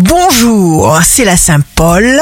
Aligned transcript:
Bonjour, 0.00 1.00
c'est 1.02 1.24
la 1.24 1.36
Saint 1.36 1.58
Paul 1.74 2.20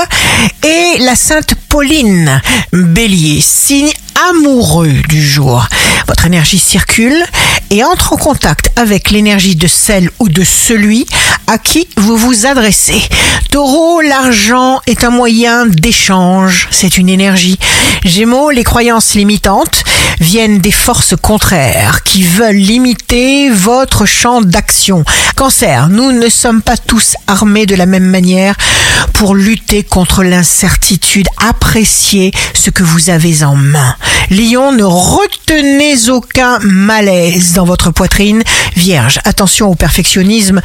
et 0.64 0.98
la 1.00 1.14
Sainte 1.14 1.54
Pauline. 1.68 2.40
Bélier, 2.72 3.42
signe 3.42 3.92
amoureux 4.30 4.94
du 5.10 5.22
jour. 5.22 5.68
Votre 6.08 6.24
énergie 6.24 6.58
circule 6.58 7.22
et 7.68 7.84
entre 7.84 8.14
en 8.14 8.16
contact 8.16 8.70
avec 8.76 9.10
l'énergie 9.10 9.56
de 9.56 9.66
celle 9.66 10.08
ou 10.20 10.30
de 10.30 10.42
celui 10.42 11.04
à 11.48 11.58
qui 11.58 11.86
vous 11.98 12.16
vous 12.16 12.46
adressez. 12.46 13.02
Taureau, 13.50 14.00
l'argent 14.00 14.80
est 14.86 15.04
un 15.04 15.10
moyen 15.10 15.66
d'échange, 15.66 16.68
c'est 16.70 16.96
une 16.96 17.10
énergie. 17.10 17.58
Gémeaux, 18.06 18.50
les 18.50 18.64
croyances 18.64 19.14
limitantes 19.14 19.84
viennent 20.20 20.58
des 20.58 20.72
forces 20.72 21.14
contraires 21.20 22.02
qui 22.04 22.22
veulent 22.22 22.56
limiter 22.56 23.50
votre 23.50 24.06
champ 24.06 24.40
d'action. 24.40 25.04
Cancer, 25.34 25.88
nous 25.88 26.12
ne 26.12 26.28
sommes 26.28 26.62
pas 26.62 26.76
tous 26.76 27.14
armés 27.26 27.66
de 27.66 27.74
la 27.74 27.86
même 27.86 28.06
manière 28.06 28.56
pour 29.12 29.34
lutter 29.34 29.82
contre 29.82 30.22
l'incertitude. 30.22 31.26
Appréciez 31.38 32.32
ce 32.54 32.70
que 32.70 32.82
vous 32.82 33.10
avez 33.10 33.42
en 33.42 33.56
main. 33.56 33.96
Lion, 34.30 34.72
ne 34.72 34.84
retenez 34.84 36.08
aucun 36.10 36.58
malaise 36.60 37.52
dans 37.52 37.64
votre 37.64 37.90
poitrine. 37.90 38.42
Vierge, 38.76 39.20
attention 39.24 39.70
au 39.70 39.74
perfectionnisme 39.74 40.60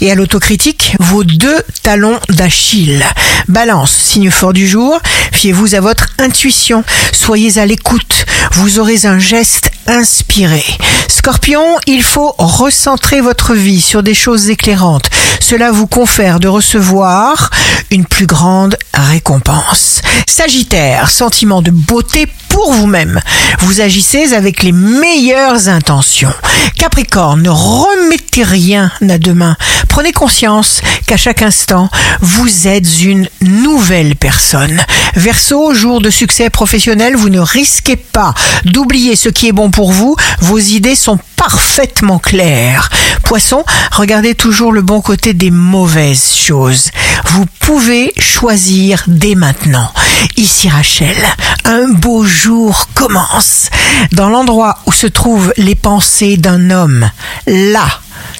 et 0.00 0.10
à 0.10 0.14
l'autocritique, 0.14 0.96
vos 0.98 1.24
deux 1.24 1.62
talons 1.82 2.18
d'Achille. 2.28 3.04
Balance, 3.48 4.01
signe 4.12 4.30
fort 4.30 4.52
du 4.52 4.68
jour, 4.68 5.00
fiez-vous 5.32 5.74
à 5.74 5.80
votre 5.80 6.08
intuition, 6.18 6.84
soyez 7.12 7.58
à 7.58 7.64
l'écoute, 7.64 8.26
vous 8.52 8.78
aurez 8.78 9.06
un 9.06 9.18
geste 9.18 9.70
inspiré. 9.86 10.62
Scorpion, 11.08 11.64
il 11.86 12.02
faut 12.02 12.34
recentrer 12.36 13.22
votre 13.22 13.54
vie 13.54 13.80
sur 13.80 14.02
des 14.02 14.12
choses 14.12 14.50
éclairantes. 14.50 15.08
Cela 15.40 15.70
vous 15.70 15.86
confère 15.86 16.40
de 16.40 16.48
recevoir 16.48 17.48
une 17.90 18.04
plus 18.04 18.26
grande 18.26 18.76
récompense. 18.94 20.02
Sagittaire, 20.26 21.10
sentiment 21.10 21.62
de 21.62 21.70
beauté 21.70 22.26
pour 22.48 22.72
vous-même. 22.72 23.20
Vous 23.60 23.80
agissez 23.80 24.32
avec 24.34 24.62
les 24.62 24.72
meilleures 24.72 25.68
intentions. 25.68 26.32
Capricorne, 26.76 27.42
ne 27.42 27.50
remettez 27.50 28.42
rien 28.42 28.90
à 29.08 29.18
demain. 29.18 29.56
Prenez 29.88 30.12
conscience 30.12 30.80
qu'à 31.06 31.16
chaque 31.16 31.42
instant, 31.42 31.88
vous 32.20 32.66
êtes 32.66 33.02
une 33.02 33.28
nouvelle 33.40 34.16
personne. 34.16 34.80
Verseau, 35.14 35.74
jour 35.74 36.00
de 36.00 36.10
succès 36.10 36.50
professionnel, 36.50 37.16
vous 37.16 37.28
ne 37.28 37.40
risquez 37.40 37.96
pas 37.96 38.34
d'oublier 38.64 39.16
ce 39.16 39.28
qui 39.28 39.48
est 39.48 39.52
bon 39.52 39.70
pour 39.70 39.92
vous. 39.92 40.16
Vos 40.40 40.58
idées 40.58 40.96
sont 40.96 41.18
parfaitement 41.36 42.18
claires. 42.18 42.88
Poisson, 43.22 43.64
regardez 43.92 44.34
toujours 44.34 44.72
le 44.72 44.82
bon 44.82 45.00
côté 45.00 45.32
des 45.34 45.50
mauvaises 45.50 46.34
choses. 46.34 46.90
Vous 47.30 47.46
pouvez 47.60 48.12
choisir 48.18 49.02
dès 49.06 49.34
maintenant. 49.34 49.90
Ici 50.36 50.68
Rachel, 50.68 51.16
un 51.64 51.88
beau 51.88 52.24
jour 52.24 52.88
commence. 52.94 53.70
Dans 54.12 54.28
l'endroit 54.28 54.78
où 54.86 54.92
se 54.92 55.06
trouvent 55.06 55.52
les 55.56 55.74
pensées 55.74 56.36
d'un 56.36 56.70
homme, 56.70 57.10
là 57.46 57.86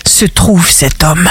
se 0.06 0.24
trouve 0.24 0.68
cet 0.70 1.02
homme. 1.02 1.28